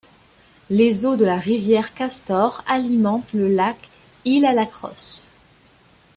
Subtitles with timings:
[0.71, 3.77] Les eaux de la rivière Castor alimente le lac
[4.25, 5.21] Île-à-la-Crosse.